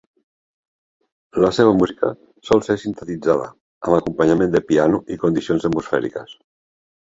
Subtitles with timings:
[1.43, 2.09] La seva música
[2.49, 6.37] sol ser sintetitzada amb acompanyament de piano i condicions atmosfèriques.